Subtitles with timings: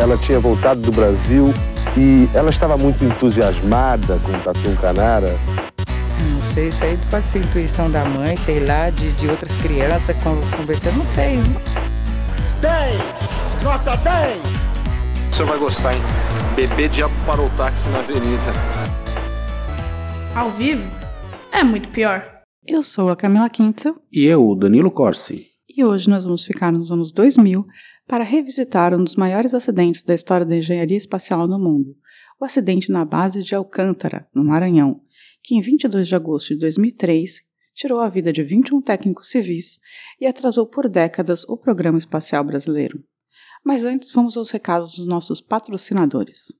[0.00, 1.52] ela tinha voltado do Brasil
[1.94, 5.36] e ela estava muito entusiasmada com o Tatu Canara.
[6.32, 10.16] Não sei, isso aí pode ser intuição da mãe, sei lá, de, de outras crianças
[10.56, 11.36] conversando, não sei.
[12.62, 13.62] 10!
[13.62, 14.38] Nota 10!
[15.30, 16.02] O senhor vai gostar, hein?
[16.56, 18.52] Bebê diabo parou o táxi na avenida.
[20.34, 20.90] Ao vivo?
[21.52, 22.24] É muito pior.
[22.66, 24.00] Eu sou a Camila Quinto.
[24.10, 25.46] E eu, o Danilo Corsi.
[25.68, 27.66] E hoje nós vamos ficar nos anos 2000
[28.10, 31.96] para revisitar um dos maiores acidentes da história da engenharia espacial no mundo,
[32.40, 35.00] o acidente na base de Alcântara, no Maranhão,
[35.44, 37.40] que em 22 de agosto de 2003
[37.72, 39.78] tirou a vida de 21 técnicos civis
[40.20, 43.00] e atrasou por décadas o programa espacial brasileiro.
[43.64, 46.52] Mas antes vamos aos recados dos nossos patrocinadores.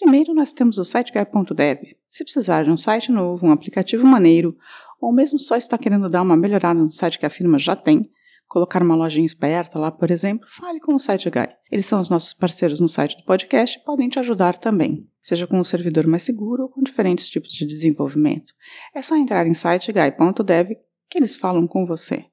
[0.00, 1.94] Primeiro nós temos o siteguy.dev.
[2.08, 4.56] Se precisar de um site novo, um aplicativo maneiro,
[4.98, 8.10] ou mesmo só está querendo dar uma melhorada no site que a firma já tem,
[8.50, 11.46] colocar uma lojinha esperta lá, por exemplo, fale com o SiteGuy.
[11.70, 15.46] Eles são os nossos parceiros no site do podcast e podem te ajudar também, seja
[15.46, 18.52] com um servidor mais seguro ou com diferentes tipos de desenvolvimento.
[18.92, 20.70] É só entrar em siteguy.dev
[21.08, 22.24] que eles falam com você.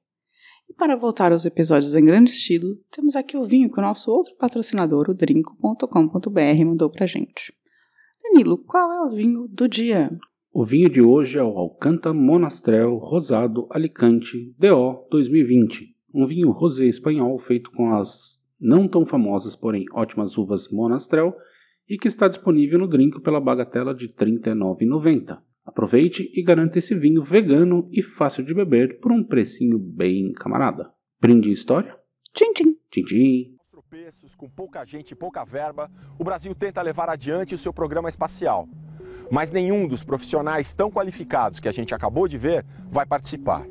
[0.68, 4.10] E para voltar aos episódios em grande estilo, temos aqui o vinho que o nosso
[4.10, 7.54] outro patrocinador, o drinco.com.br, mandou pra gente.
[8.24, 10.10] Danilo, qual é o vinho do dia?
[10.52, 16.86] O vinho de hoje é o Alcanta Monastrel Rosado Alicante DO 2020 um vinho rosé
[16.86, 21.34] espanhol feito com as não tão famosas, porém ótimas uvas Monastrell
[21.88, 25.38] e que está disponível no drink pela bagatela de R$ 39,90.
[25.64, 30.90] Aproveite e garanta esse vinho vegano e fácil de beber por um precinho bem camarada.
[31.20, 31.94] Brinde história?
[32.32, 32.76] Tchim, tchim.
[32.90, 33.56] Tchim, tchim.
[33.70, 38.08] tropeços, com pouca gente e pouca verba, o Brasil tenta levar adiante o seu programa
[38.08, 38.68] espacial.
[39.30, 43.66] Mas nenhum dos profissionais tão qualificados que a gente acabou de ver vai participar.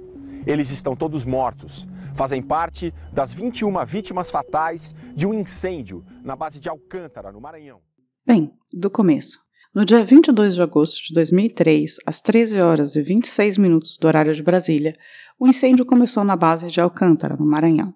[0.45, 6.59] Eles estão todos mortos, fazem parte das 21 vítimas fatais de um incêndio na base
[6.59, 7.79] de Alcântara, no Maranhão.
[8.25, 9.39] Bem, do começo.
[9.73, 14.33] No dia 22 de agosto de 2003, às 13 horas e 26 minutos do horário
[14.33, 14.97] de Brasília,
[15.39, 17.93] o incêndio começou na base de Alcântara, no Maranhão.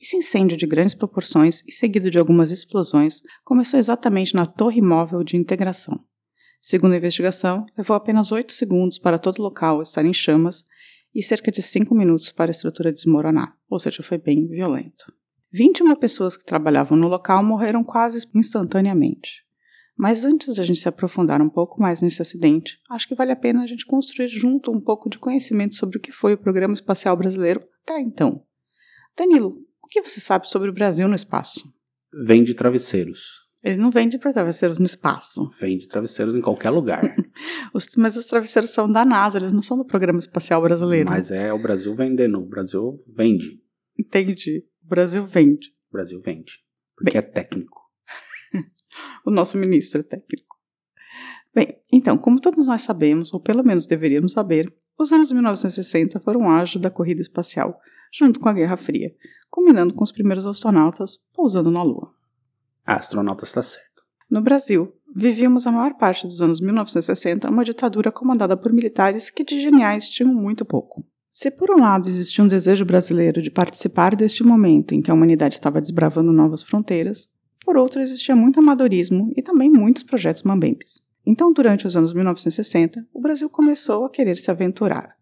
[0.00, 5.24] Esse incêndio de grandes proporções e seguido de algumas explosões começou exatamente na torre móvel
[5.24, 5.98] de integração.
[6.62, 10.64] Segundo a investigação, levou apenas 8 segundos para todo o local estar em chamas
[11.18, 15.12] e cerca de 5 minutos para a estrutura desmoronar, ou seja, foi bem violento.
[15.52, 19.42] 21 pessoas que trabalhavam no local morreram quase instantaneamente.
[19.96, 23.32] Mas antes de a gente se aprofundar um pouco mais nesse acidente, acho que vale
[23.32, 26.38] a pena a gente construir junto um pouco de conhecimento sobre o que foi o
[26.38, 28.44] Programa Espacial Brasileiro até então.
[29.16, 31.64] Danilo, o que você sabe sobre o Brasil no espaço?
[32.24, 33.47] Vende travesseiros.
[33.62, 35.50] Ele não vende para travesseiros no espaço.
[35.60, 37.02] Vende travesseiros em qualquer lugar.
[37.74, 41.10] Os- mas os travesseiros são da NASA, eles não são do Programa Espacial Brasileiro.
[41.10, 42.38] Mas é o Brasil vendendo.
[42.38, 43.60] O Brasil vende.
[43.98, 44.64] Entendi.
[44.84, 45.68] O Brasil vende.
[45.90, 46.52] O Brasil vende.
[46.96, 47.78] Porque é técnico.
[49.24, 50.56] O nosso ministro é técnico.
[51.54, 56.40] Bem, então, como todos nós sabemos, ou pelo menos deveríamos saber, os anos 1960 foram
[56.42, 57.78] o auge da corrida espacial,
[58.12, 59.12] junto com a Guerra Fria,
[59.50, 62.12] culminando com os primeiros astronautas pousando na Lua.
[62.88, 64.02] A astronauta está certo.
[64.30, 69.44] No Brasil, vivíamos a maior parte dos anos 1960 uma ditadura comandada por militares que
[69.44, 71.04] de geniais tinham muito pouco.
[71.30, 75.14] Se por um lado existia um desejo brasileiro de participar deste momento em que a
[75.14, 77.28] humanidade estava desbravando novas fronteiras,
[77.62, 81.02] por outro existia muito amadorismo e também muitos projetos mambembes.
[81.26, 85.14] Então, durante os anos 1960, o Brasil começou a querer se aventurar.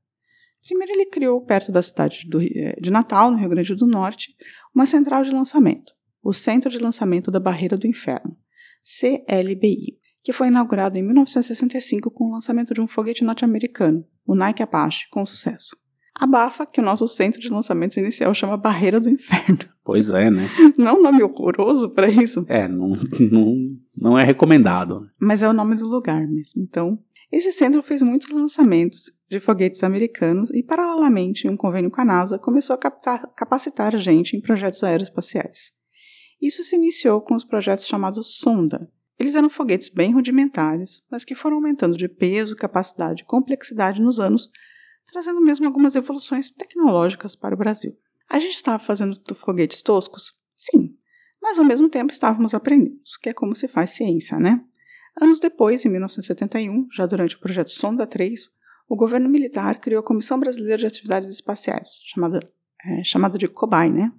[0.65, 4.37] Primeiro, ele criou, perto da cidade eh, de Natal, no Rio Grande do Norte,
[4.73, 8.37] uma central de lançamento, o Centro de Lançamento da Barreira do Inferno,
[8.83, 14.61] CLBI, que foi inaugurado em 1965 com o lançamento de um foguete norte-americano, o Nike
[14.61, 15.77] Apache, com sucesso.
[16.13, 19.59] Abafa que o nosso centro de lançamentos inicial chama Barreira do Inferno.
[19.87, 20.49] Pois é, né?
[20.77, 22.97] Não é um nome horroroso para isso, É, não,
[23.31, 23.61] não,
[23.97, 25.09] não é recomendado.
[25.17, 26.61] mas é o nome do lugar mesmo.
[26.61, 26.99] Então,
[27.31, 32.05] esse centro fez muitos lançamentos de foguetes americanos e, paralelamente, em um convênio com a
[32.05, 32.79] NASA, começou a
[33.37, 35.76] capacitar gente em projetos aeroespaciais.
[36.41, 38.91] Isso se iniciou com os projetos chamados Sonda.
[39.19, 44.21] Eles eram foguetes bem rudimentares, mas que foram aumentando de peso, capacidade e complexidade nos
[44.21, 44.51] anos,
[45.11, 47.97] trazendo mesmo algumas evoluções tecnológicas para o Brasil.
[48.29, 50.37] A gente estava fazendo foguetes toscos?
[50.55, 50.97] Sim,
[51.41, 54.63] mas ao mesmo tempo estávamos aprendendo, que é como se faz ciência, né?
[55.21, 58.51] Anos depois, em 1971, já durante o projeto Sonda 3,
[58.89, 62.39] o governo militar criou a Comissão Brasileira de Atividades Espaciais, chamada,
[62.85, 64.13] é, chamada de COBAI, né?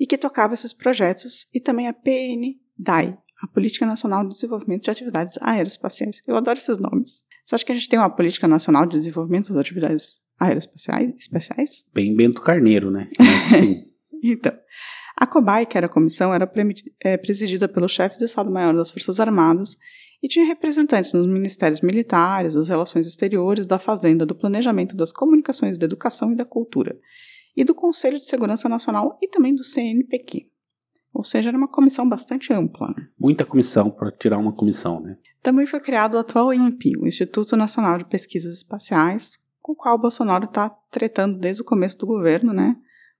[0.00, 4.90] E que tocava esses projetos, e também a PNDAI, a Política Nacional de Desenvolvimento de
[4.90, 6.22] Atividades Aeroespaciais.
[6.26, 7.22] Eu adoro esses nomes.
[7.44, 11.84] Você acha que a gente tem uma Política Nacional de Desenvolvimento das Atividades Aeroespaciais?
[11.92, 13.10] Bem Bento Carneiro, né?
[13.20, 13.84] Mas, sim.
[14.22, 14.56] Então,
[15.16, 16.50] A COBAI, que era a comissão, era
[17.00, 19.76] é, presidida pelo chefe do Estado-Maior das Forças Armadas
[20.22, 25.78] e tinha representantes nos ministérios militares, das relações exteriores, da fazenda, do planejamento, das comunicações,
[25.78, 26.98] da educação e da cultura,
[27.56, 30.50] e do Conselho de Segurança Nacional e também do CNPq.
[31.12, 32.94] Ou seja, era uma comissão bastante ampla.
[33.18, 35.18] Muita comissão para tirar uma comissão, né?
[35.42, 39.96] Também foi criado o atual INPE, o Instituto Nacional de Pesquisas Espaciais, com o qual
[39.96, 42.76] o Bolsonaro está tretando desde o começo do governo, né?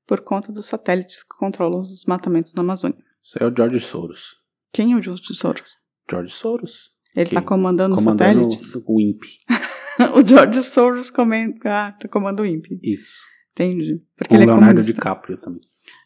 [0.06, 2.98] Por conta dos satélites que controlam os desmatamentos na Amazônia.
[3.22, 4.36] Isso é o George Soros.
[4.72, 5.76] Quem é o George Soros?
[6.08, 6.92] George Soros.
[7.14, 8.82] Ele está comandando, comandando os satélites?
[8.86, 9.28] o INPE.
[10.16, 12.78] o George Soros comanda, ah, tá comanda o INPE.
[12.82, 13.20] Isso.
[13.52, 14.02] Entendi.
[14.16, 14.92] Porque o ele é Leonardo comunista.
[14.92, 15.60] DiCaprio também.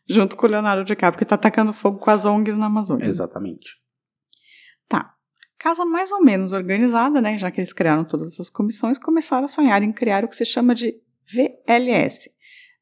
[0.08, 3.06] Junto com o Leonardo DiCaprio, que está atacando fogo com as ONGs na Amazônia.
[3.06, 3.68] Exatamente.
[4.88, 5.14] Tá.
[5.58, 7.38] Casa mais ou menos organizada, né?
[7.38, 10.44] Já que eles criaram todas essas comissões, começaram a sonhar em criar o que se
[10.44, 10.94] chama de
[11.32, 12.30] VLS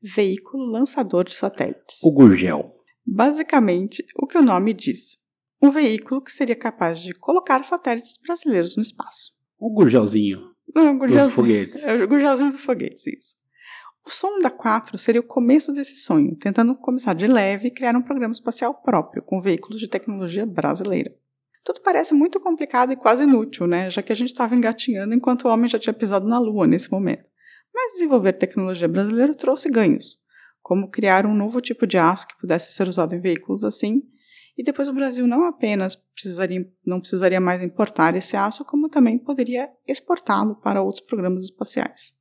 [0.02, 2.00] Veículo Lançador de Satélites.
[2.02, 2.74] O Gurgel.
[3.06, 5.22] Basicamente, o que o nome diz
[5.62, 9.32] um veículo que seria capaz de colocar satélites brasileiros no espaço.
[9.56, 10.50] O Gurgelzinho.
[10.74, 11.26] Não, o Gurgelzinho.
[11.26, 11.84] Dos foguetes.
[11.84, 13.36] É, o Gurgelzinho dos foguetes, isso.
[14.04, 18.02] O Sonda 4 seria o começo desse sonho, tentando começar de leve e criar um
[18.02, 21.14] programa espacial próprio, com veículos de tecnologia brasileira.
[21.64, 23.90] Tudo parece muito complicado e quase inútil, né?
[23.90, 26.90] Já que a gente estava engatinhando enquanto o homem já tinha pisado na Lua nesse
[26.90, 27.24] momento.
[27.72, 30.18] Mas desenvolver tecnologia brasileira trouxe ganhos,
[30.60, 34.02] como criar um novo tipo de aço que pudesse ser usado em veículos assim
[34.56, 39.18] e depois o Brasil não apenas precisaria, não precisaria mais importar esse aço, como também
[39.18, 42.12] poderia exportá-lo para outros programas espaciais.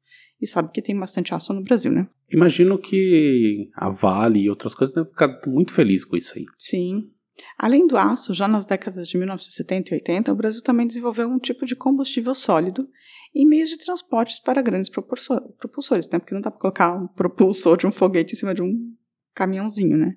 [0.41, 2.07] E sabe que tem bastante aço no Brasil, né?
[2.29, 6.45] Imagino que a Vale e outras coisas devem ficar muito felizes com isso aí.
[6.57, 7.11] Sim.
[7.57, 11.39] Além do aço, já nas décadas de 1970 e 80, o Brasil também desenvolveu um
[11.39, 12.89] tipo de combustível sólido
[13.33, 16.19] e meios de transportes para grandes propulsores, né?
[16.19, 18.93] Porque não dá para colocar um propulsor de um foguete em cima de um
[19.33, 20.15] caminhãozinho, né?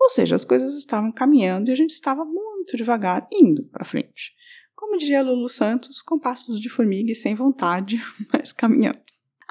[0.00, 4.32] Ou seja, as coisas estavam caminhando e a gente estava muito devagar indo para frente.
[4.74, 8.00] Como diria Lulu Santos, com passos de formiga e sem vontade,
[8.32, 9.00] mas caminhando.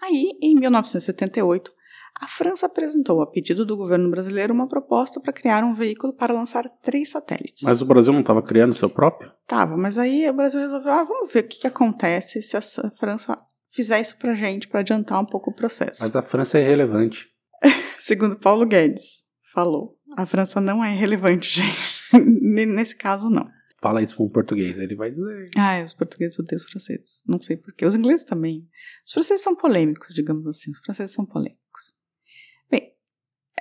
[0.01, 1.71] Aí, em 1978,
[2.21, 6.33] a França apresentou, a pedido do governo brasileiro, uma proposta para criar um veículo para
[6.33, 7.63] lançar três satélites.
[7.63, 9.31] Mas o Brasil não estava criando o seu próprio?
[9.47, 12.61] Tava, mas aí o Brasil resolveu, ah, vamos ver o que, que acontece se a
[12.91, 13.39] França
[13.71, 16.03] fizer isso para gente, para adiantar um pouco o processo.
[16.03, 17.27] Mas a França é irrelevante.
[17.99, 19.23] Segundo Paulo Guedes
[19.53, 19.97] falou.
[20.17, 22.65] A França não é relevante, gente.
[22.65, 23.47] Nesse caso, não.
[23.81, 25.45] Fala isso para um português, ele vai dizer.
[25.57, 27.23] Ah, os portugueses odeiam os franceses.
[27.25, 27.85] Não sei porquê.
[27.85, 28.67] Os ingleses também.
[29.05, 30.71] Os franceses são polêmicos, digamos assim.
[30.71, 31.93] Os franceses são polêmicos.
[32.69, 32.91] Bem,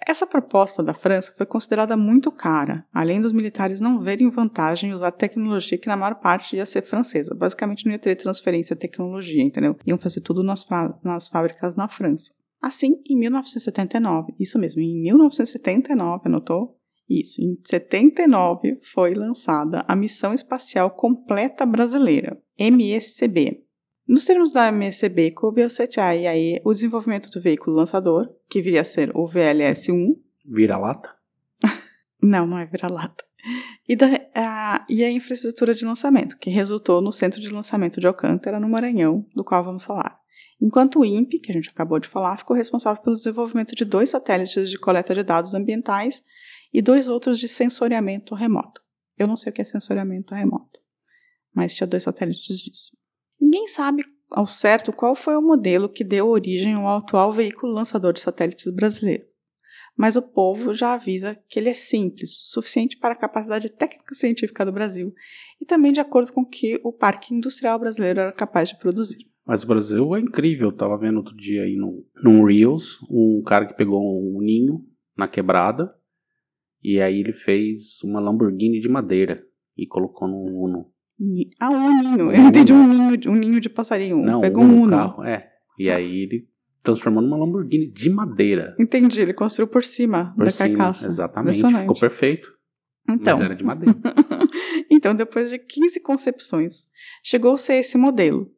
[0.04, 4.94] essa proposta da França foi considerada muito cara, além dos militares não verem vantagem em
[4.94, 7.34] usar tecnologia que na maior parte ia ser francesa.
[7.34, 9.76] Basicamente não ia ter transferência de tecnologia, entendeu?
[9.86, 10.66] Iam fazer tudo nas,
[11.04, 12.32] nas fábricas na França.
[12.60, 16.77] Assim, em 1979, isso mesmo, em 1979, anotou?
[17.08, 23.64] Isso, em 79 foi lançada a Missão Espacial Completa Brasileira, MSCB.
[24.06, 28.84] Nos termos da MSCB, coube ao CTI o desenvolvimento do veículo lançador, que viria a
[28.84, 30.16] ser o VLS-1.
[30.44, 31.14] Vira-lata?
[32.22, 33.24] não, não é vira-lata.
[33.88, 33.96] E,
[34.34, 38.68] a, e a infraestrutura de lançamento, que resultou no Centro de Lançamento de Alcântara, no
[38.68, 40.18] Maranhão, do qual vamos falar
[40.60, 44.10] enquanto o INPE, que a gente acabou de falar, ficou responsável pelo desenvolvimento de dois
[44.10, 46.22] satélites de coleta de dados ambientais
[46.72, 48.80] e dois outros de sensoriamento remoto.
[49.16, 50.80] Eu não sei o que é sensoriamento remoto,
[51.54, 52.96] mas tinha dois satélites disso.
[53.40, 58.12] Ninguém sabe ao certo qual foi o modelo que deu origem ao atual veículo lançador
[58.12, 59.24] de satélites brasileiro.
[59.96, 64.64] Mas o povo já avisa que ele é simples, suficiente para a capacidade técnica científica
[64.64, 65.12] do Brasil
[65.60, 69.26] e também de acordo com o que o parque industrial brasileiro era capaz de produzir.
[69.44, 70.68] Mas o Brasil é incrível.
[70.68, 74.84] Eu tava vendo outro dia aí no, num Reels um cara que pegou um ninho
[75.16, 75.92] na quebrada
[76.82, 79.44] e aí ele fez uma Lamborghini de madeira
[79.76, 80.86] e colocou no Uno.
[81.58, 82.32] Ah, um ninho.
[82.32, 84.18] Eu entendi um ninho, um ninho de passarinho.
[84.18, 84.90] Não, Pegou um Uno.
[84.90, 85.48] Carro, é.
[85.78, 86.48] E aí ele
[86.82, 88.74] transformou numa Lamborghini de madeira.
[88.78, 91.08] Entendi, ele construiu por cima por da cima, carcaça.
[91.08, 92.56] Exatamente, ficou perfeito.
[93.08, 93.94] Então, mas era de madeira.
[94.90, 96.86] então, depois de 15 concepções,
[97.22, 98.50] chegou-se a esse modelo,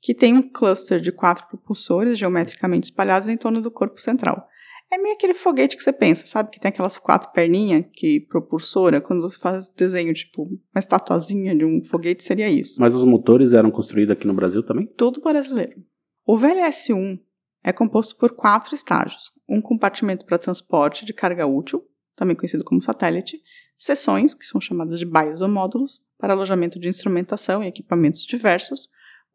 [0.00, 4.48] que tem um cluster de quatro propulsores geometricamente espalhados em torno do corpo central.
[4.92, 6.50] É meio aquele foguete que você pensa, sabe?
[6.50, 11.64] Que tem aquelas quatro perninhas que propulsora, quando você faz desenho, tipo, uma estatuazinha de
[11.64, 12.80] um foguete, seria isso.
[12.80, 14.88] Mas os motores eram construídos aqui no Brasil também?
[14.96, 15.80] Tudo brasileiro.
[16.26, 17.20] O VLS-1
[17.62, 21.84] é composto por quatro estágios: um compartimento para transporte de carga útil,
[22.16, 23.40] também conhecido como satélite,
[23.78, 28.88] seções, que são chamadas de baios ou módulos, para alojamento de instrumentação e equipamentos diversos,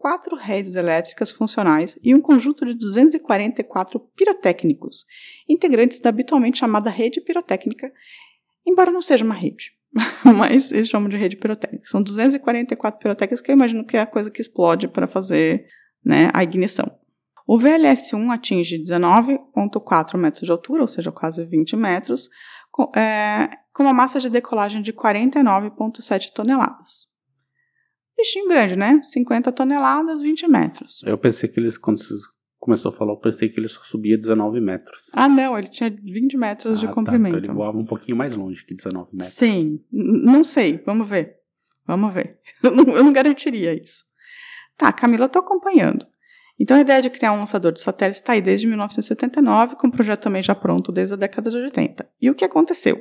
[0.06, 5.04] quatro redes elétricas funcionais e um conjunto de 244 pirotécnicos,
[5.50, 7.92] integrantes da habitualmente chamada rede pirotécnica,
[8.64, 9.72] embora não seja uma rede.
[10.24, 11.88] Mas eles chamam de rede pirotécnica.
[11.88, 15.66] São 244 pirotécnicas que eu imagino que é a coisa que explode para fazer
[16.06, 16.86] né, a ignição.
[17.48, 22.30] O VLS-1 atinge 19,4 metros de altura, ou seja, quase 20 metros,
[22.72, 27.15] com, é, com uma massa de decolagem de 49,7 toneladas.
[28.18, 29.02] Bichinho grande, né?
[29.04, 31.02] 50 toneladas, 20 metros.
[31.06, 32.14] Eu pensei que eles, quando você
[32.60, 35.10] começou a falar, eu pensei que ele só subia 19 metros.
[35.14, 37.34] Ah, não, ele tinha 20 metros Ah, de comprimento.
[37.36, 39.34] Tá, então ele voava um pouquinho mais longe que 19 metros.
[39.36, 41.36] Sim, não sei, vamos ver.
[41.88, 42.40] Vamos ver.
[42.64, 44.04] Eu não, eu não garantiria isso.
[44.76, 46.06] Tá, Camila, eu tô acompanhando.
[46.60, 49.92] Então a ideia de criar um lançador de satélite está aí desde 1979, com o
[49.92, 52.10] projeto também já pronto desde a década de 80.
[52.20, 53.00] E o que aconteceu?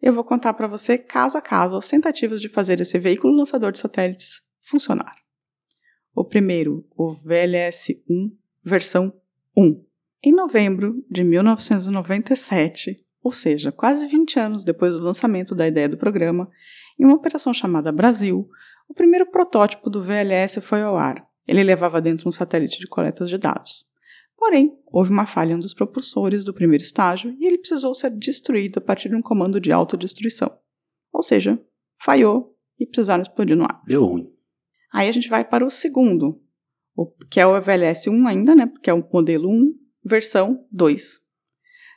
[0.00, 3.72] Eu vou contar para você, caso a caso, as tentativas de fazer esse veículo lançador
[3.72, 5.16] de satélites funcionar.
[6.14, 9.12] O primeiro, o VLS-1, versão
[9.56, 9.84] 1.
[10.22, 15.96] Em novembro de 1997, ou seja, quase 20 anos depois do lançamento da ideia do
[15.96, 16.50] programa,
[16.98, 18.48] em uma operação chamada Brasil,
[18.88, 21.26] o primeiro protótipo do VLS foi ao ar.
[21.46, 23.86] Ele levava dentro um satélite de coletas de dados.
[24.36, 28.10] Porém, houve uma falha em um dos propulsores do primeiro estágio e ele precisou ser
[28.10, 30.50] destruído a partir de um comando de autodestruição.
[31.12, 31.58] Ou seja,
[31.98, 33.82] falhou e precisaram explodir no ar.
[33.86, 34.33] Deu ruim.
[34.94, 36.40] Aí a gente vai para o segundo,
[37.28, 38.66] que é o VLS-1 ainda, né?
[38.66, 39.74] Porque é o modelo 1,
[40.04, 41.20] versão 2.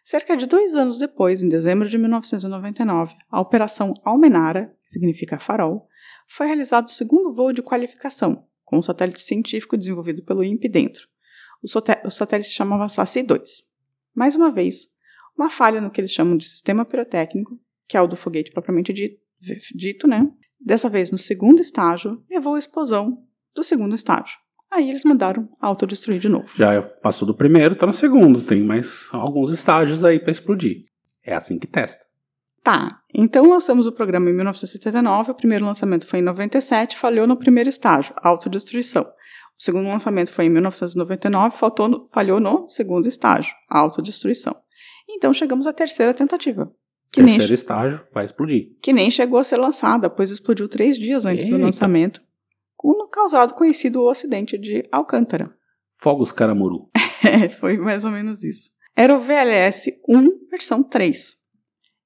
[0.04, 5.88] Cerca de dois anos depois, em dezembro de 1999, a Operação Almenara, que significa farol,
[6.27, 11.08] foi realizado o segundo voo de qualificação, com um satélite científico desenvolvido pelo INPE dentro.
[11.62, 11.68] O,
[12.08, 13.42] o satélite se chamava SACI-2.
[14.16, 14.88] Mais uma vez,
[15.38, 18.92] uma falha no que eles chamam de sistema pirotécnico, que é o do foguete propriamente
[18.92, 19.20] di-
[19.75, 20.27] dito, né?
[20.60, 23.18] Dessa vez, no segundo estágio, levou à explosão
[23.56, 24.38] do segundo estágio.
[24.70, 26.52] Aí eles mandaram autodestruir de novo.
[26.58, 28.42] Já passou do primeiro, tá no segundo.
[28.42, 30.86] Tem mais alguns estágios aí pra explodir.
[31.24, 32.06] É assim que testa.
[32.64, 37.38] Tá, então lançamos o programa em 1979, o primeiro lançamento foi em 97, falhou no
[37.38, 39.04] primeiro estágio, autodestruição.
[39.58, 44.54] O segundo lançamento foi em 1999, faltou no- falhou no segundo estágio, autodestruição.
[45.10, 46.70] Então chegamos à terceira tentativa,
[47.12, 48.76] que nem, Terceiro estágio, vai explodir.
[48.82, 51.66] que nem chegou a ser lançada, pois explodiu três dias antes do Eita.
[51.66, 52.22] lançamento,
[52.76, 55.54] com o causado conhecido o acidente de Alcântara.
[56.00, 56.90] Fogos Caramuru.
[57.24, 58.70] É, foi mais ou menos isso.
[58.96, 61.36] Era o VLS 1, versão 3.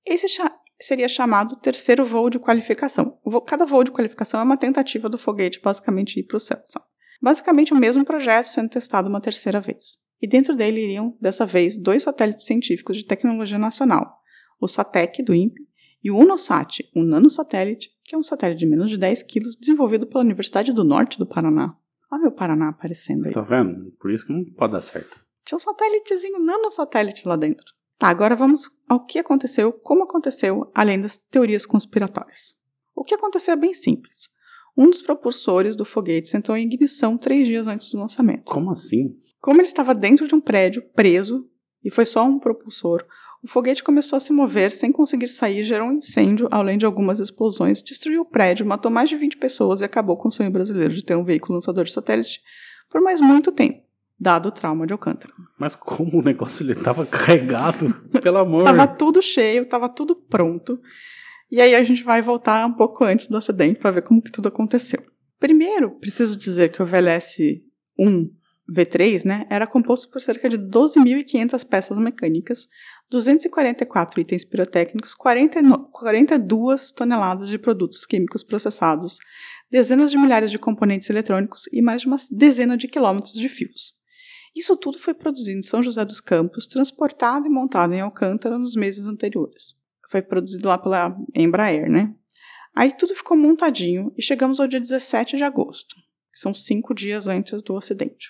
[0.08, 3.20] Esse cha- seria chamado terceiro voo de qualificação.
[3.46, 6.58] Cada voo de qualificação é uma tentativa do foguete basicamente ir para o céu.
[6.65, 6.86] sabe?
[7.22, 9.98] Basicamente o mesmo projeto sendo testado uma terceira vez.
[10.22, 14.20] E dentro dele iriam, dessa vez, dois satélites científicos de tecnologia nacional.
[14.62, 15.68] O SATEC, do INPE,
[16.03, 20.06] e o UNOSAT, um nanosatélite, que é um satélite de menos de 10 quilos, desenvolvido
[20.06, 21.75] pela Universidade do Norte do Paraná.
[22.12, 23.34] Olha meu Paraná aparecendo aí.
[23.34, 23.91] Tá vendo?
[24.00, 25.20] Por isso que não pode dar certo.
[25.44, 27.65] Tinha um satélitezinho, nanosatélite lá dentro.
[27.98, 32.56] Tá, agora vamos ao que aconteceu, como aconteceu, além das teorias conspiratórias.
[32.96, 34.30] O que aconteceu é bem simples.
[34.77, 38.46] Um dos propulsores do foguete entrou em ignição três dias antes do lançamento.
[38.46, 39.15] Como assim?
[39.39, 41.50] Como ele estava dentro de um prédio, preso,
[41.84, 43.06] e foi só um propulsor,
[43.43, 47.19] o foguete começou a se mover sem conseguir sair, gerou um incêndio, além de algumas
[47.19, 50.93] explosões, destruiu o prédio, matou mais de 20 pessoas e acabou com o sonho brasileiro
[50.93, 52.39] de ter um veículo lançador de satélite
[52.89, 53.81] por mais muito tempo,
[54.19, 55.33] dado o trauma de Alcântara.
[55.57, 57.93] Mas como o negócio ele tava carregado?
[58.21, 58.63] Pelo amor.
[58.63, 60.79] Tava tudo cheio, tava tudo pronto.
[61.50, 64.31] E aí a gente vai voltar um pouco antes do acidente para ver como que
[64.31, 65.01] tudo aconteceu.
[65.39, 67.62] Primeiro, preciso dizer que o VLS
[67.98, 68.29] 1
[68.71, 72.69] V3, né, era composto por cerca de 12.500 peças mecânicas,
[73.12, 79.18] 244 itens pirotécnicos, 40 no- 42 toneladas de produtos químicos processados,
[79.70, 83.94] dezenas de milhares de componentes eletrônicos e mais de uma dezena de quilômetros de fios.
[84.56, 88.75] Isso tudo foi produzido em São José dos Campos, transportado e montado em Alcântara nos
[88.75, 89.75] meses anteriores.
[90.10, 92.13] Foi produzido lá pela Embraer, né?
[92.74, 95.96] Aí tudo ficou montadinho e chegamos ao dia 17 de agosto,
[96.32, 98.30] que são cinco dias antes do acidente.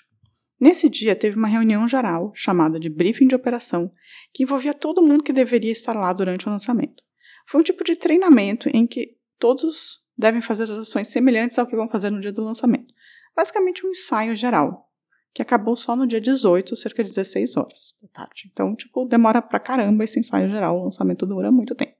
[0.62, 3.90] Nesse dia teve uma reunião geral, chamada de briefing de operação,
[4.32, 7.02] que envolvia todo mundo que deveria estar lá durante o lançamento.
[7.48, 11.74] Foi um tipo de treinamento em que todos devem fazer as ações semelhantes ao que
[11.74, 12.94] vão fazer no dia do lançamento.
[13.34, 14.88] Basicamente um ensaio geral,
[15.34, 18.48] que acabou só no dia 18, cerca de 16 horas da tarde.
[18.52, 21.96] Então, tipo, demora pra caramba esse ensaio geral, o lançamento dura muito tempo.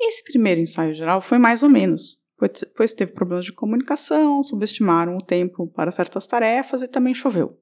[0.00, 5.16] Esse primeiro ensaio geral foi mais ou menos, pois- pois teve problemas de comunicação, subestimaram
[5.16, 7.60] o tempo para certas tarefas e também choveu.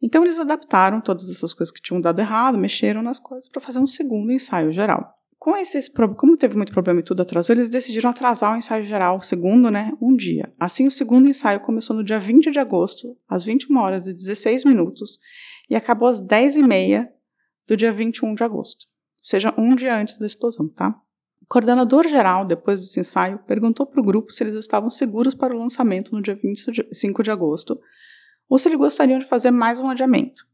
[0.00, 3.78] Então eles adaptaram todas essas coisas que tinham dado errado, mexeram nas coisas para fazer
[3.78, 5.14] um segundo ensaio geral.
[5.38, 9.18] Com esses como teve muito problema e tudo atrasou, eles decidiram atrasar o ensaio geral,
[9.18, 10.52] o segundo, né, um dia.
[10.58, 14.64] Assim, o segundo ensaio começou no dia 20 de agosto, às 21 horas e 16
[14.64, 15.20] minutos,
[15.70, 17.08] e acabou às 10 e meia
[17.68, 18.86] do dia 21 de agosto.
[18.86, 20.90] Ou seja, um dia antes da explosão, tá?
[21.40, 25.54] O coordenador geral, depois desse ensaio, perguntou para o grupo se eles estavam seguros para
[25.54, 27.78] o lançamento no dia 25 de agosto
[28.48, 30.46] ou se eles gostariam de fazer mais um adiamento.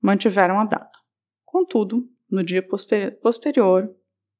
[0.00, 0.98] Mantiveram a data.
[1.44, 3.94] Contudo, no dia posterior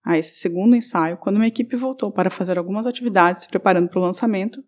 [0.04, 3.99] a esse segundo ensaio, quando uma equipe voltou para fazer algumas atividades se preparando para
[3.99, 4.64] o lançamento,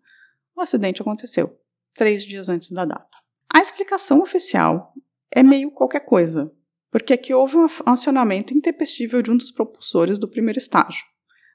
[0.55, 1.57] o acidente aconteceu,
[1.93, 3.17] três dias antes da data.
[3.51, 4.93] A explicação oficial
[5.31, 6.51] é meio qualquer coisa,
[6.91, 11.05] porque aqui houve um acionamento intempestível de um dos propulsores do primeiro estágio,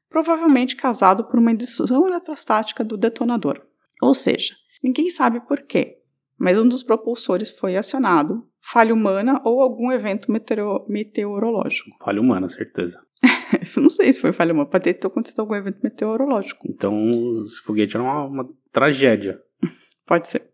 [0.09, 3.61] provavelmente causado por uma indução eletrostática do detonador.
[4.01, 5.99] Ou seja, ninguém sabe por quê,
[6.39, 11.91] mas um dos propulsores foi acionado, falha humana ou algum evento meteoro meteorológico.
[12.05, 13.01] Falha humana, certeza.
[13.77, 16.67] Não sei se foi falha humana, pode ter acontecido algum evento meteorológico.
[16.69, 19.41] Então, esse foguete era uma, uma tragédia.
[20.07, 20.51] pode ser.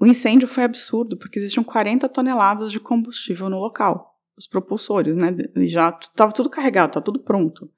[0.00, 4.18] O incêndio foi absurdo, porque existiam 40 toneladas de combustível no local.
[4.36, 5.36] Os propulsores, né?
[5.56, 7.70] E já estava tudo carregado, estava tudo pronto.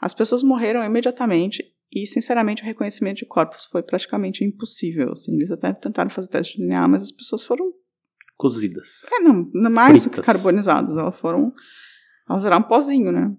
[0.00, 5.12] As pessoas morreram imediatamente e, sinceramente, o reconhecimento de corpos foi praticamente impossível.
[5.12, 5.34] Assim.
[5.34, 7.72] Eles até tentaram fazer teste de DNA, mas as pessoas foram.
[8.36, 9.02] Cozidas.
[9.12, 10.04] É, não, mais Fritas.
[10.04, 10.96] do que carbonizadas.
[10.96, 11.52] Elas foram.
[12.28, 13.32] Elas viraram um pozinho, né?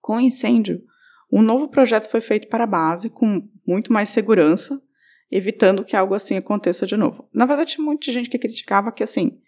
[0.00, 0.82] Com o incêndio,
[1.30, 4.80] um novo projeto foi feito para a base, com muito mais segurança
[5.30, 7.28] evitando que algo assim aconteça de novo.
[7.32, 9.38] Na verdade, tinha muita gente que criticava que, assim,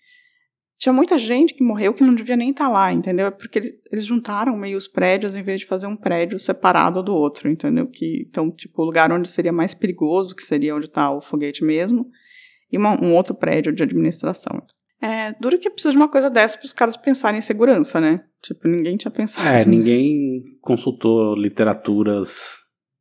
[0.83, 3.31] tinha muita gente que morreu que não devia nem estar tá lá, entendeu?
[3.31, 7.49] Porque eles juntaram meio os prédios em vez de fazer um prédio separado do outro,
[7.49, 7.87] entendeu?
[7.87, 11.63] Que, então, tipo, o lugar onde seria mais perigoso, que seria onde está o foguete
[11.63, 12.11] mesmo,
[12.69, 14.61] e uma, um outro prédio de administração.
[15.01, 18.25] É, duro que precisa de uma coisa dessa para os caras pensarem em segurança, né?
[18.43, 19.47] Tipo, ninguém tinha pensado.
[19.47, 22.57] É, ninguém consultou literaturas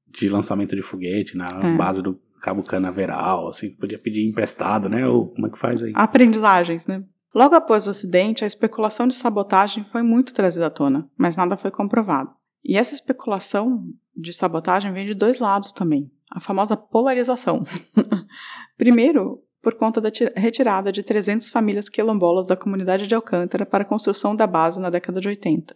[0.07, 1.75] de lançamento de foguete na é.
[1.75, 5.07] base do cabo canaveral, assim, podia pedir emprestado, né?
[5.07, 5.93] Ou como é que faz aí?
[5.95, 7.03] Aprendizagens, né?
[7.33, 11.55] Logo após o acidente, a especulação de sabotagem foi muito trazida à tona, mas nada
[11.55, 12.31] foi comprovado.
[12.63, 17.63] E essa especulação de sabotagem vem de dois lados também, a famosa polarização.
[18.77, 23.88] Primeiro, por conta da retirada de 300 famílias quilombolas da comunidade de Alcântara para a
[23.88, 25.75] construção da base na década de 80.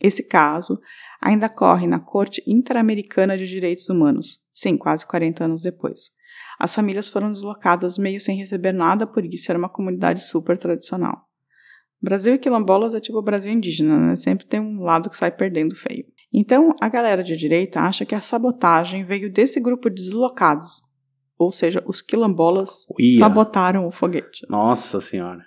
[0.00, 0.80] Esse caso
[1.20, 6.10] ainda corre na Corte Interamericana de Direitos Humanos, sim, quase 40 anos depois.
[6.58, 11.26] As famílias foram deslocadas meio sem receber nada por isso, era uma comunidade super tradicional.
[12.00, 14.16] Brasil e quilombolas é tipo o Brasil indígena, né?
[14.16, 16.04] Sempre tem um lado que sai perdendo feio.
[16.32, 20.82] Então, a galera de direita acha que a sabotagem veio desse grupo de deslocados,
[21.38, 23.18] ou seja, os quilombolas Uia.
[23.18, 24.46] sabotaram o foguete.
[24.48, 25.42] Nossa senhora.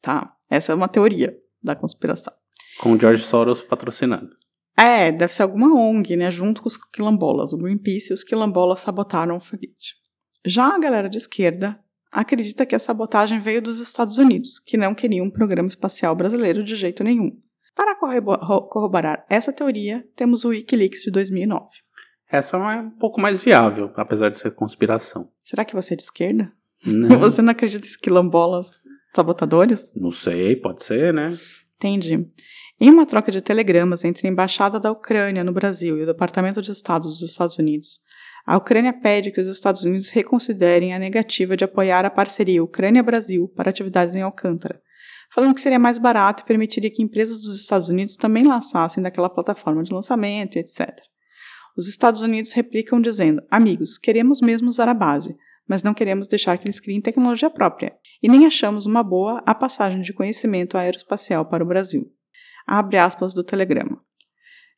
[0.00, 2.32] Tá, essa é uma teoria da conspiração.
[2.78, 4.30] Com o George Soros patrocinando.
[4.76, 6.30] É, deve ser alguma ONG, né?
[6.30, 7.52] Junto com os quilombolas.
[7.52, 9.94] O Greenpeace e os quilombolas sabotaram o foguete.
[10.44, 11.78] Já a galera de esquerda
[12.10, 16.64] acredita que a sabotagem veio dos Estados Unidos, que não queriam um programa espacial brasileiro
[16.64, 17.38] de jeito nenhum.
[17.74, 21.66] Para corroborar essa teoria, temos o Wikileaks de 2009.
[22.30, 25.28] Essa é um pouco mais viável, apesar de ser conspiração.
[25.42, 26.50] Será que você é de esquerda?
[26.86, 27.18] Não.
[27.20, 28.80] Você não acredita em quilombolas
[29.14, 29.92] sabotadores?
[29.94, 31.38] Não sei, pode ser, né?
[31.76, 32.26] Entendi.
[32.80, 36.62] Em uma troca de telegramas entre a Embaixada da Ucrânia no Brasil e o Departamento
[36.62, 38.00] de Estado dos Estados Unidos,
[38.46, 43.48] a Ucrânia pede que os Estados Unidos reconsiderem a negativa de apoiar a parceria Ucrânia-Brasil
[43.48, 44.80] para atividades em Alcântara,
[45.32, 49.30] falando que seria mais barato e permitiria que empresas dos Estados Unidos também lançassem daquela
[49.30, 50.88] plataforma de lançamento etc.
[51.76, 55.36] Os Estados Unidos replicam dizendo: Amigos, queremos mesmo usar a base,
[55.68, 59.54] mas não queremos deixar que eles criem tecnologia própria, e nem achamos uma boa a
[59.54, 62.12] passagem de conhecimento aeroespacial para o Brasil
[62.70, 64.00] abre aspas do telegrama.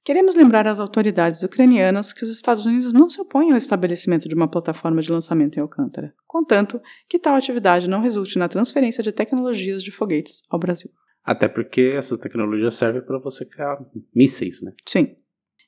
[0.04, 4.34] Queremos lembrar às autoridades ucranianas que os Estados Unidos não se opõem ao estabelecimento de
[4.34, 9.12] uma plataforma de lançamento em Alcântara, contanto que tal atividade não resulte na transferência de
[9.12, 10.90] tecnologias de foguetes ao Brasil.
[11.24, 13.78] Até porque essa tecnologia serve para você criar
[14.12, 14.72] mísseis, né?
[14.84, 15.14] Sim.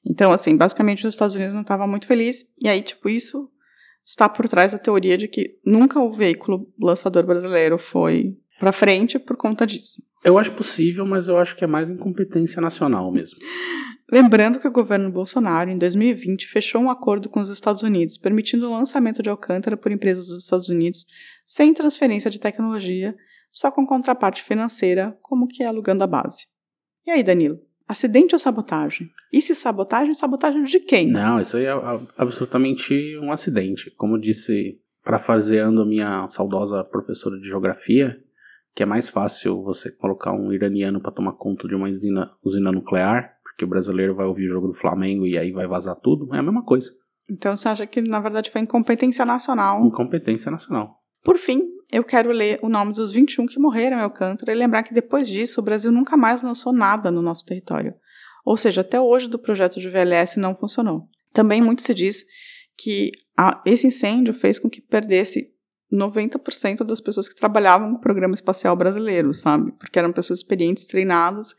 [0.05, 3.49] Então, assim, basicamente os Estados Unidos não estavam muito felizes, e aí, tipo, isso
[4.05, 9.17] está por trás da teoria de que nunca o veículo lançador brasileiro foi para frente
[9.19, 10.03] por conta disso.
[10.25, 13.39] Eu acho possível, mas eu acho que é mais incompetência nacional mesmo.
[14.11, 18.69] Lembrando que o governo Bolsonaro, em 2020, fechou um acordo com os Estados Unidos, permitindo
[18.69, 21.07] o lançamento de Alcântara por empresas dos Estados Unidos,
[21.47, 23.17] sem transferência de tecnologia,
[23.51, 26.47] só com contraparte financeira, como que é alugando a base.
[27.07, 27.59] E aí, Danilo?
[27.87, 29.11] Acidente ou sabotagem?
[29.33, 31.11] E se sabotagem, sabotagem de quem?
[31.11, 31.73] Não, isso aí é
[32.17, 33.91] absolutamente um acidente.
[33.97, 38.19] Como disse, parafraseando a minha saudosa professora de geografia,
[38.75, 42.73] que é mais fácil você colocar um iraniano para tomar conta de uma usina, usina
[42.73, 46.35] nuclear, porque o brasileiro vai ouvir o jogo do Flamengo e aí vai vazar tudo,
[46.35, 46.91] é a mesma coisa.
[47.31, 49.85] Então você acha que na verdade foi incompetência nacional?
[49.87, 50.99] Incompetência nacional.
[51.23, 54.83] Por fim, eu quero ler o nome dos 21 que morreram em Alcântara e lembrar
[54.83, 57.95] que depois disso o Brasil nunca mais lançou nada no nosso território.
[58.45, 61.09] Ou seja, até hoje do projeto de VLS não funcionou.
[61.33, 62.25] Também muito se diz
[62.77, 65.49] que a, esse incêndio fez com que perdesse
[65.93, 69.73] 90% das pessoas que trabalhavam no programa espacial brasileiro, sabe?
[69.79, 71.55] Porque eram pessoas experientes, treinadas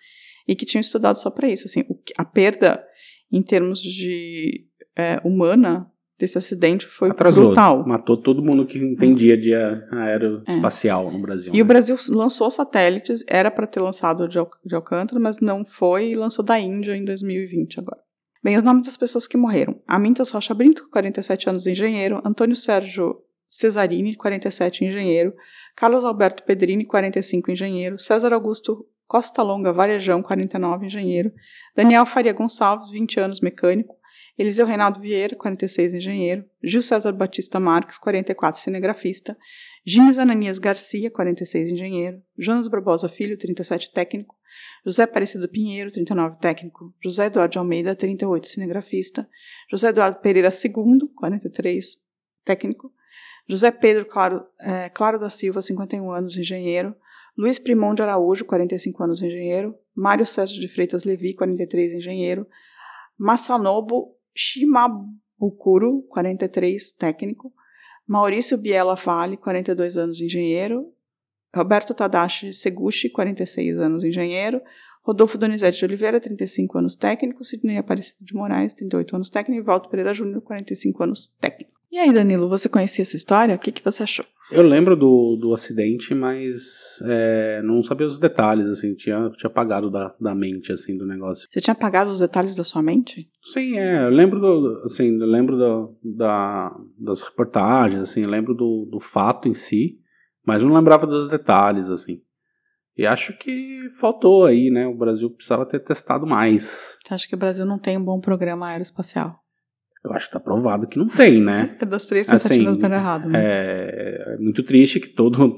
[0.48, 1.66] e que tinham estudado só para isso.
[1.66, 1.84] Assim,
[2.18, 2.84] a perda
[3.32, 7.86] em termos de é, humana desse acidente foi Atrasou, brutal.
[7.86, 11.12] Matou todo mundo que entendia de aeroespacial é.
[11.12, 11.54] no Brasil.
[11.54, 11.62] E né?
[11.62, 16.12] o Brasil lançou satélites, era para ter lançado de, Al de Alcântara, mas não foi
[16.12, 18.00] e lançou da Índia em 2020 agora.
[18.44, 19.82] Bem, os nomes das pessoas que morreram.
[19.88, 22.22] Amintas Rocha Brito, 47 anos, engenheiro.
[22.24, 25.34] Antônio Sérgio Cesarini, 47, engenheiro.
[25.76, 27.98] Carlos Alberto Pedrini, 45, engenheiro.
[27.98, 31.32] César Augusto Costa Longa Varejão, 49, engenheiro.
[31.76, 33.96] Daniel Faria Gonçalves, 20 anos, mecânico.
[34.38, 36.46] Eliseu Reinaldo Vieira, 46, engenheiro.
[36.62, 39.38] Gil César Batista Marques, 44, cinegrafista.
[39.86, 42.22] Gimes Ananias Garcia, 46, engenheiro.
[42.38, 44.36] Jonas Barbosa Filho, 37, técnico.
[44.84, 46.94] José Aparecido Pinheiro, 39, técnico.
[47.04, 49.28] José Eduardo Almeida, 38, cinegrafista.
[49.72, 51.98] José Eduardo Pereira II, 43,
[52.44, 52.92] técnico.
[53.50, 56.96] José Pedro Claro, é, claro da Silva, 51 anos, engenheiro.
[57.38, 59.78] Luiz Primão de Araújo, 45 anos, engenheiro.
[59.94, 62.48] Mário Sérgio de Freitas Levi, 43, engenheiro.
[63.18, 67.54] Masanobu Shimabukuro, 43, técnico.
[68.08, 70.94] Maurício Biela Fale, 42 anos, engenheiro.
[71.54, 74.62] Roberto Tadashi Seguchi, 46 anos, engenheiro.
[75.02, 77.44] Rodolfo Donizete de Oliveira, 35 anos, técnico.
[77.44, 79.62] Sidney Aparecido de Moraes, 38 anos, técnico.
[79.62, 81.72] E Walter Pereira Júnior, 45 anos, técnico.
[81.92, 83.56] E aí, Danilo, você conhecia essa história?
[83.56, 84.26] O que, que você achou?
[84.52, 89.90] Eu lembro do, do acidente, mas é, não sabia os detalhes, assim, tinha, tinha apagado
[89.90, 91.48] da, da mente, assim, do negócio.
[91.50, 93.28] Você tinha apagado os detalhes da sua mente?
[93.42, 99.00] Sim, é, eu lembro, do, assim, lembro do, da, das reportagens, assim, lembro do, do
[99.00, 100.00] fato em si,
[100.46, 102.22] mas não lembrava dos detalhes, assim.
[102.98, 106.98] E acho que faltou aí, né, o Brasil precisava ter testado mais.
[107.04, 109.45] Você acha que o Brasil não tem um bom programa aeroespacial?
[110.06, 111.76] Eu acho que tá provado que não tem, né?
[111.82, 113.30] É das três tentativas assim, deram errado.
[113.30, 113.44] Mas...
[113.44, 115.58] É, é muito triste que todo,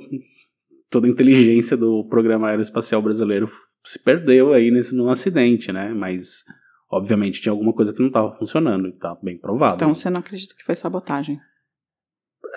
[0.90, 3.52] toda a inteligência do programa aeroespacial brasileiro
[3.84, 5.94] se perdeu aí nesse num acidente, né?
[5.94, 6.44] Mas
[6.90, 9.76] obviamente tinha alguma coisa que não estava funcionando, e tá bem provado.
[9.76, 11.40] Então você não acredita que foi sabotagem?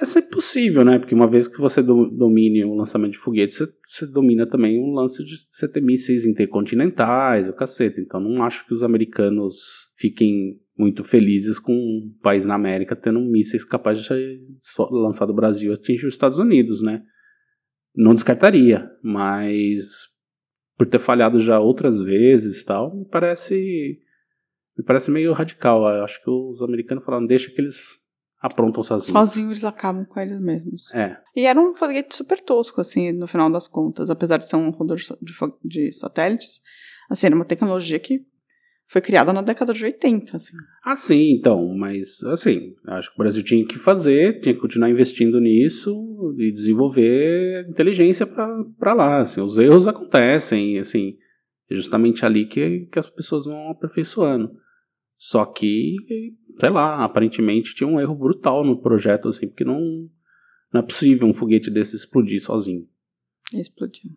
[0.00, 0.98] É sempre possível, né?
[0.98, 4.94] Porque uma vez que você domine o lançamento de foguetes, você, você, domina também o
[4.94, 8.00] lance de você ter mísseis intercontinentais, o cacete.
[8.00, 9.56] Então não acho que os americanos
[9.98, 14.40] fiquem muito felizes com um país na América tendo mísseis capazes de
[14.90, 17.02] lançar do Brasil e atingir os Estados Unidos, né?
[17.94, 20.08] Não descartaria, mas
[20.78, 23.98] por ter falhado já outras vezes tal, me parece
[24.78, 25.86] me parece meio radical.
[25.94, 27.99] Eu acho que os americanos falaram, deixa que eles
[28.40, 29.12] aprontam sozinhos.
[29.12, 30.92] Sozinhos eles acabam com eles mesmos.
[30.94, 31.16] É.
[31.36, 34.70] E era um foguete super tosco, assim, no final das contas, apesar de ser um
[34.70, 35.04] rodor de,
[35.62, 36.60] de satélites,
[37.10, 38.24] assim, era uma tecnologia que
[38.90, 40.56] foi criada na década de 80, assim.
[40.84, 44.90] Ah, sim, então, mas assim, acho que o Brasil tinha que fazer, tinha que continuar
[44.90, 51.16] investindo nisso e desenvolver inteligência para lá, assim, os erros acontecem, assim,
[51.70, 54.50] é justamente ali que, que as pessoas vão aperfeiçoando.
[55.22, 55.96] Só que,
[56.58, 59.78] sei lá, aparentemente tinha um erro brutal no projeto, assim, porque não,
[60.72, 62.88] não é possível um foguete desse explodir sozinho.
[63.52, 64.12] Explodiu.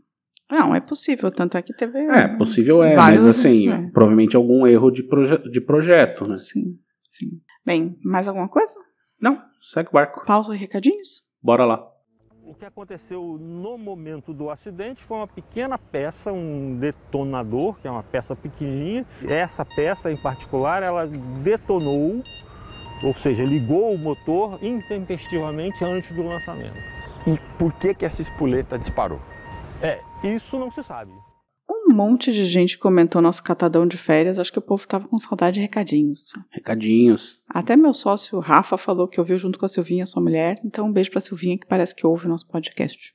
[0.49, 1.99] Não, é possível, tanto é que teve.
[1.99, 3.89] É, possível é, mas assim, é.
[3.91, 6.37] provavelmente algum erro de, proje de projeto, né?
[6.37, 6.79] Sim,
[7.11, 7.41] sim.
[7.65, 8.73] Bem, mais alguma coisa?
[9.19, 10.25] Não, segue o barco.
[10.25, 11.21] Pausa e recadinhos?
[11.41, 11.85] Bora lá.
[12.45, 17.91] O que aconteceu no momento do acidente foi uma pequena peça, um detonador, que é
[17.91, 19.05] uma peça pequenininha.
[19.25, 21.07] Essa peça em particular, ela
[21.41, 22.21] detonou,
[23.01, 26.75] ou seja, ligou o motor intempestivamente antes do lançamento.
[27.25, 29.19] E por que que essa espoleta disparou?
[29.81, 31.13] É, isso não se sabe.
[31.93, 34.39] Um monte de gente comentou nosso catadão de férias.
[34.39, 36.33] Acho que o povo tava com saudade de recadinhos.
[36.49, 37.43] Recadinhos.
[37.47, 40.59] Até meu sócio Rafa falou que ouviu junto com a Silvinha, sua mulher.
[40.65, 43.13] Então, um beijo pra Silvinha, que parece que ouve o nosso podcast.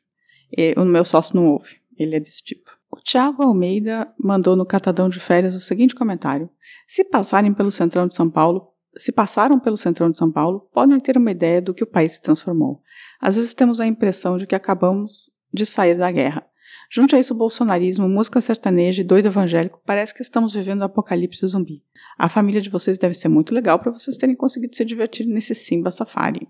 [0.57, 1.79] E, o meu sócio não ouve.
[1.99, 2.71] Ele é desse tipo.
[2.89, 6.49] O Thiago Almeida mandou no catadão de férias o seguinte comentário:
[6.87, 11.01] Se passarem pelo centrão de São Paulo, se passaram pelo centrão de São Paulo, podem
[11.01, 12.81] ter uma ideia do que o país se transformou.
[13.21, 16.48] Às vezes temos a impressão de que acabamos de sair da guerra.
[16.91, 20.85] Junte a isso o bolsonarismo, música sertaneja e doido evangélico, parece que estamos vivendo o
[20.85, 21.83] apocalipse zumbi.
[22.19, 25.55] A família de vocês deve ser muito legal para vocês terem conseguido se divertir nesse
[25.55, 26.49] Simba Safari.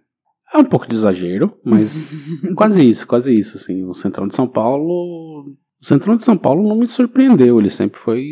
[0.52, 1.92] É um pouco de exagero, mas
[2.56, 3.58] quase isso, quase isso.
[3.58, 5.56] Assim, o Centrão de São Paulo.
[5.80, 8.24] O Centrão de São Paulo não me surpreendeu, ele sempre foi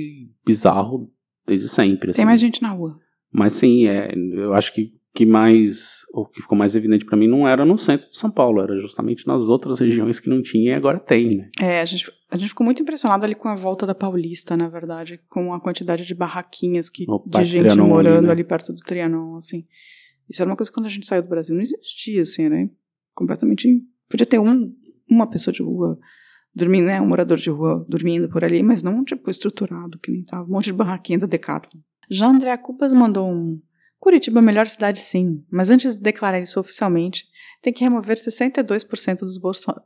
[0.45, 1.11] bizarro
[1.47, 2.11] desde sempre.
[2.11, 2.17] Assim.
[2.17, 2.99] Tem mais gente na rua.
[3.31, 7.27] Mas sim, é, eu acho que que mais, o que ficou mais evidente para mim
[7.27, 10.73] não era no centro de São Paulo, era justamente nas outras regiões que não tinha
[10.73, 11.51] e agora tem, né?
[11.59, 14.69] É, a gente, a gente ficou muito impressionado ali com a volta da Paulista, na
[14.69, 18.33] verdade, com a quantidade de barraquinhas que, No de gente Trianon ali, morando né?
[18.33, 19.65] ali perto do Trianon, assim.
[20.29, 22.69] Isso era uma coisa que quando a gente saiu do Brasil não existia, assim, era
[23.15, 23.83] completamente...
[24.09, 24.75] Podia ter um,
[25.09, 25.99] uma pessoa de rua
[26.55, 30.25] dormindo, né, um morador de rua dormindo por ali, mas não, tipo, estruturado, que nem
[30.25, 31.81] tava, um monte de barraquinha da Decathlon.
[32.11, 33.61] Já André Cubas mandou um...
[33.99, 37.25] Curitiba é a melhor cidade, sim, mas antes de declarar isso oficialmente,
[37.63, 39.39] tem que remover 62% dos,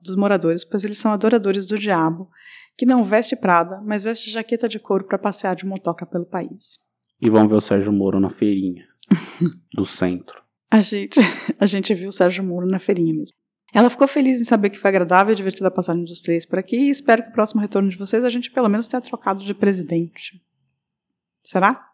[0.02, 2.28] dos moradores, pois eles são adoradores do diabo,
[2.76, 6.78] que não veste Prada, mas veste jaqueta de couro para passear de motoca pelo país.
[7.20, 8.84] E vão ver o Sérgio Moro na feirinha
[9.74, 10.42] do centro.
[10.70, 11.20] A gente,
[11.58, 13.36] a gente viu o Sérgio Moro na feirinha mesmo.
[13.72, 16.58] Ela ficou feliz em saber que foi agradável e divertida a passagem dos três por
[16.58, 19.44] aqui e espero que o próximo retorno de vocês a gente pelo menos tenha trocado
[19.44, 20.42] de presidente.
[21.42, 21.86] Será?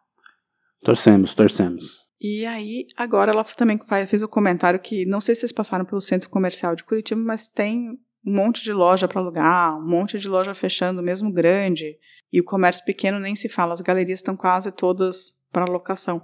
[0.83, 2.06] Torcemos, torcemos.
[2.21, 5.85] E aí, agora ela também fa- fez o comentário que não sei se vocês passaram
[5.85, 7.91] pelo centro comercial de Curitiba, mas tem
[8.27, 11.97] um monte de loja para alugar, um monte de loja fechando, mesmo grande,
[12.33, 16.23] e o comércio pequeno nem se fala, as galerias estão quase todas para locação.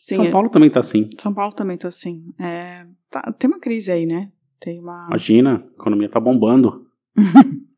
[0.00, 1.10] Sim, São Paulo também tá assim.
[1.18, 2.24] São Paulo também tá assim.
[2.38, 4.30] É, tá- tem uma crise aí, né?
[4.60, 5.06] Tem uma.
[5.08, 6.86] Imagina, a economia tá bombando.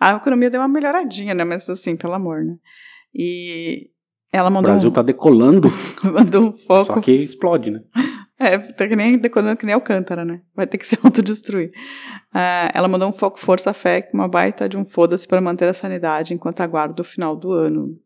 [0.00, 1.44] A economia deu uma melhoradinha, né?
[1.44, 2.56] Mas assim, pelo amor, né?
[3.14, 3.90] E
[4.36, 5.68] ela O mandou, Brasil um, tá decolando,
[6.02, 6.86] mandou um foco.
[6.86, 7.82] só que explode, né?
[8.38, 10.42] É, tá que nem, decorando que nem Alcântara, né?
[10.54, 11.70] Vai ter que se autodestruir.
[12.32, 15.74] Ah, ela mandou um foco Força Fé, uma baita de um foda-se para manter a
[15.74, 17.96] sanidade enquanto aguarda o final do ano.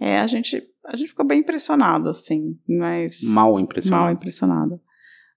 [0.00, 3.22] É, a gente, a gente ficou bem impressionado, assim, mas...
[3.22, 4.02] Mal impressionado.
[4.04, 4.80] Mal impressionada.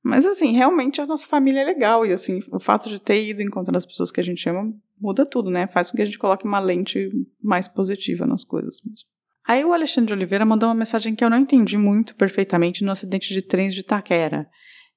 [0.02, 2.06] Mas, assim, realmente a nossa família é legal.
[2.06, 5.25] E, assim, o fato de ter ido encontrar as pessoas que a gente ama muda
[5.25, 5.67] tudo, né?
[5.67, 7.10] Faz com que a gente coloque uma lente
[7.41, 9.08] mais positiva nas coisas mesmo.
[9.47, 13.34] Aí o Alexandre Oliveira mandou uma mensagem que eu não entendi muito perfeitamente no acidente
[13.34, 14.47] de trens de Itaquera.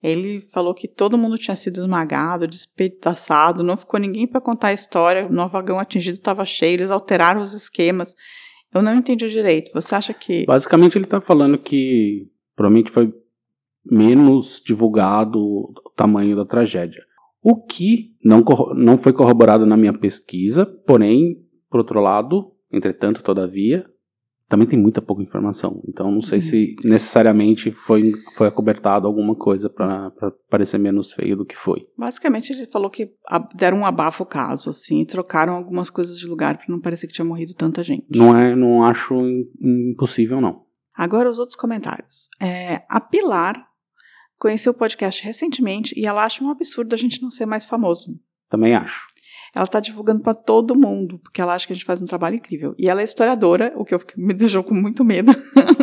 [0.02, 4.72] Ele falou que todo mundo tinha sido esmagado, despedaçado, não ficou ninguém para contar a
[4.72, 8.14] história, o vagão atingido estava cheio, eles alteraram os esquemas.
[8.74, 9.70] Eu não entendi direito.
[9.72, 10.44] Você acha que.
[10.44, 12.26] Basicamente ele tá falando que
[12.56, 13.12] provavelmente foi
[13.84, 17.02] menos divulgado o tamanho da tragédia.
[17.42, 23.84] O que não, não foi corroborado na minha pesquisa, porém, por outro lado, entretanto, todavia,
[24.52, 25.82] também tem muita pouca informação.
[25.88, 26.44] Então não sei Uhum.
[26.44, 30.12] se necessariamente foi, foi acobertado alguma coisa para
[30.50, 31.86] parecer menos feio do que foi.
[31.96, 33.10] Basicamente, ele falou que
[33.54, 37.14] deram um abafo o caso, assim, trocaram algumas coisas de lugar para não parecer que
[37.14, 38.04] tinha morrido tanta gente.
[38.14, 39.48] Não é, não acho im-
[39.92, 40.64] impossível não.
[40.94, 42.28] Agora os outros comentários.
[42.38, 43.66] É, a Pilar
[44.38, 48.18] conheceu o podcast recentemente e ela acha um absurdo a gente não ser mais famoso.
[48.50, 49.06] Também acho.
[49.54, 52.36] Ela tá divulgando para todo mundo, porque ela acha que a gente faz um trabalho
[52.36, 52.74] incrível.
[52.78, 55.32] E ela é historiadora, o que eu me deixou com muito medo.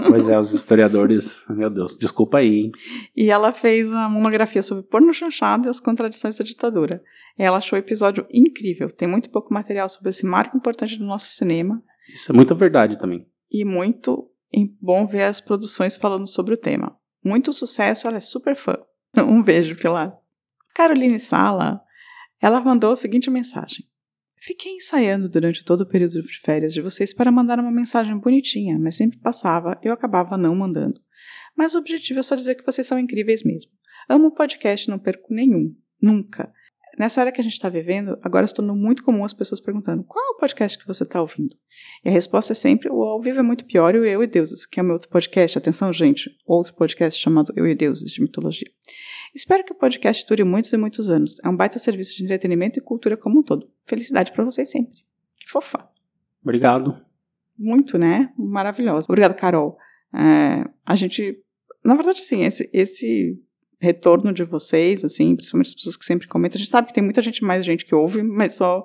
[0.07, 2.71] Pois é, os historiadores, meu Deus, desculpa aí, hein?
[3.15, 7.03] E ela fez uma monografia sobre porno chanchado e as contradições da ditadura.
[7.37, 8.89] Ela achou o episódio incrível.
[8.89, 11.81] Tem muito pouco material sobre esse marco importante do nosso cinema.
[12.11, 13.25] Isso é muita verdade também.
[13.51, 14.29] e muito
[14.81, 16.97] bom ver as produções falando sobre o tema.
[17.23, 18.77] Muito sucesso, ela é super fã.
[19.17, 20.15] Um beijo, Pilar.
[20.75, 21.81] Caroline Sala,
[22.41, 23.85] ela mandou a seguinte mensagem.
[24.41, 28.79] Fiquei ensaiando durante todo o período de férias de vocês para mandar uma mensagem bonitinha,
[28.79, 31.01] mas sempre passava eu acabava não mandando.
[31.57, 33.71] Mas o objetivo é só dizer que vocês são incríveis mesmo.
[34.07, 35.75] Amo o podcast não perco nenhum.
[36.01, 36.53] Nunca.
[36.97, 40.03] Nessa era que a gente está vivendo, agora se tornou muito comum as pessoas perguntando
[40.03, 41.55] qual é o podcast que você está ouvindo?
[42.03, 44.27] E a resposta é sempre: o ao vivo é muito pior e o Eu e
[44.27, 45.57] Deuses, que é o meu outro podcast.
[45.57, 48.69] Atenção, gente, outro podcast chamado Eu e Deuses de mitologia.
[49.33, 51.37] Espero que o podcast dure muitos e muitos anos.
[51.43, 53.69] É um baita serviço de entretenimento e cultura como um todo.
[53.85, 54.99] Felicidade para vocês sempre.
[55.37, 55.87] Que fofa.
[56.41, 56.99] Obrigado.
[57.57, 58.31] Muito, né?
[58.37, 59.07] Maravilhosa.
[59.09, 59.77] Obrigada, Carol.
[60.13, 61.41] É, a gente,
[61.83, 63.37] na verdade, sim, esse, esse
[63.79, 67.03] retorno de vocês, assim, principalmente as pessoas que sempre comentam, a gente sabe que tem
[67.03, 68.83] muita gente, mais gente que ouve, mas só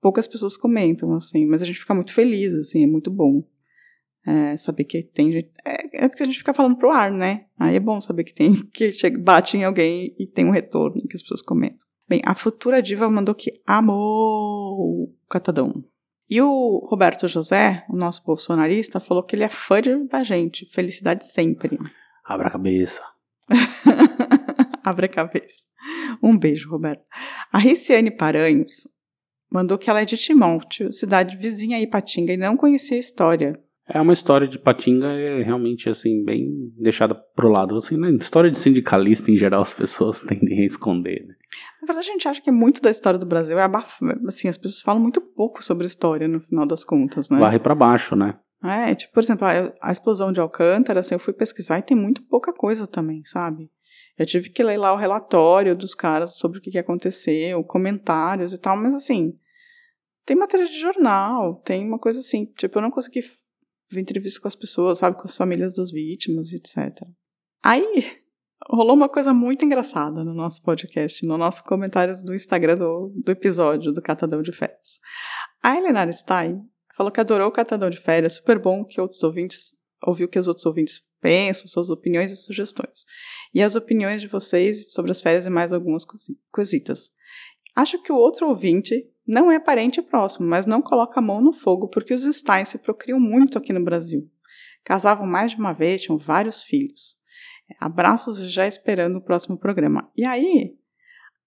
[0.00, 3.42] poucas pessoas comentam, assim, mas a gente fica muito feliz, assim, é muito bom.
[4.28, 5.50] É, saber que tem gente.
[5.64, 7.46] É, é porque a gente fica falando pro ar, né?
[7.58, 11.00] Aí é bom saber que tem, que chega, bate em alguém e tem um retorno
[11.08, 11.78] que as pessoas comentam.
[12.06, 15.82] Bem, a futura diva mandou que amou o Catadão.
[16.28, 20.66] E o Roberto José, o nosso bolsonarista, falou que ele é fã da gente.
[20.66, 21.78] Felicidade sempre.
[22.22, 23.02] Abra a cabeça.
[24.84, 25.64] Abre a cabeça.
[26.22, 27.04] Um beijo, Roberto.
[27.50, 28.86] A Riciane Paranhos
[29.50, 33.58] mandou que ela é de Timóteo, cidade vizinha a Ipatinga, e não conhecia a história.
[33.88, 37.76] É uma história de Patinga é realmente assim bem deixada pro lado.
[37.76, 38.10] Assim, né?
[38.10, 41.24] História de sindicalista em geral as pessoas tendem a esconder.
[41.26, 41.34] Né?
[41.80, 44.20] Na verdade, a gente acha que muito da história do Brasil é abafada.
[44.26, 47.38] Assim, as pessoas falam muito pouco sobre história no final das contas, né?
[47.38, 48.38] Varre pra baixo, né?
[48.62, 51.96] É, tipo, por exemplo, a, a explosão de Alcântara, assim, eu fui pesquisar e tem
[51.96, 53.70] muito pouca coisa também, sabe?
[54.18, 58.52] Eu tive que ler lá o relatório dos caras sobre o que, que aconteceu, comentários
[58.52, 59.32] e tal, mas assim,
[60.26, 63.22] tem matéria de jornal, tem uma coisa assim, tipo, eu não consegui
[63.96, 67.06] entrevista com as pessoas, sabe, com as famílias das vítimas, etc.
[67.62, 68.18] Aí,
[68.68, 73.32] rolou uma coisa muito engraçada no nosso podcast, no nosso comentário do Instagram do, do
[73.32, 75.00] episódio do Catadão de Férias.
[75.62, 76.60] A Helena Stein
[76.96, 80.48] falou que adorou o Catadão de Férias, super bom que outros ouvintes, ouviu que os
[80.48, 83.04] outros ouvintes pensam, suas opiniões e sugestões.
[83.54, 86.04] E as opiniões de vocês sobre as férias e mais algumas
[86.50, 87.10] cositas.
[87.74, 91.52] Acho que o outro ouvinte não é parente próximo, mas não coloca a mão no
[91.52, 94.26] fogo porque os Stein se procriam muito aqui no Brasil.
[94.82, 97.18] Casavam mais de uma vez, tinham vários filhos.
[97.78, 100.10] Abraços já esperando o próximo programa.
[100.16, 100.74] E aí,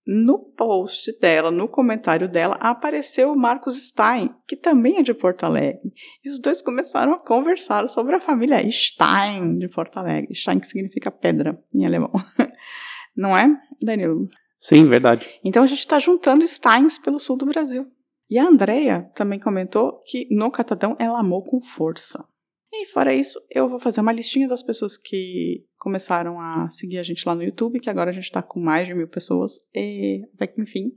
[0.05, 5.43] no post dela, no comentário dela, apareceu o Marcos Stein, que também é de Porto
[5.43, 5.91] Alegre.
[6.23, 10.35] E os dois começaram a conversar sobre a família Stein de Porto Alegre.
[10.35, 12.13] Stein que significa pedra em alemão.
[13.17, 13.49] Não é,
[13.81, 14.29] Danilo?
[14.61, 15.27] Sim, verdade.
[15.43, 17.87] Então a gente está juntando Steins pelo sul do Brasil.
[18.29, 22.23] E a Andrea também comentou que no Catadão ela amou com força.
[22.71, 27.03] E fora isso, eu vou fazer uma listinha das pessoas que começaram a seguir a
[27.03, 30.21] gente lá no YouTube, que agora a gente está com mais de mil pessoas, e
[30.35, 30.93] até que enfim.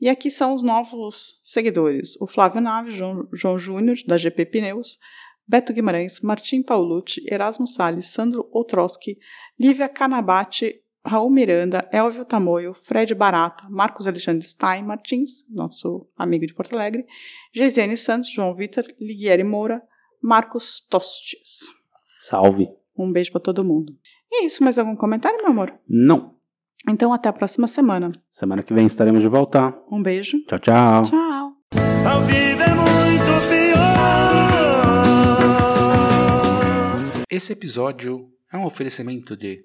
[0.00, 4.98] E aqui são os novos seguidores: o Flávio Naves, João, João Júnior, da GP Pneus,
[5.48, 9.18] Beto Guimarães, Martim Paulucci, Erasmo Salles, Sandro Otroski,
[9.58, 16.52] Lívia Canabate, Raul Miranda, Elvio Tamoio, Fred Barata, Marcos Alexandre Stein Martins, nosso amigo de
[16.52, 17.06] Porto Alegre,
[17.52, 19.82] Geisiane Santos, João Vitor, Liguieri Moura,
[20.22, 21.70] Marcos Tostes.
[22.28, 22.68] Salve.
[22.96, 23.96] Um beijo para todo mundo.
[24.30, 25.72] E é isso, mais algum comentário, meu amor?
[25.88, 26.36] Não.
[26.86, 28.10] Então até a próxima semana.
[28.30, 29.74] Semana que vem estaremos de volta.
[29.90, 30.38] Um beijo.
[30.44, 31.02] Tchau, tchau.
[31.04, 31.56] Tchau.
[32.06, 33.78] A vida é muito pior.
[37.30, 39.64] Esse episódio é um oferecimento de